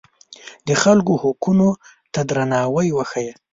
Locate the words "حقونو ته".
1.23-2.21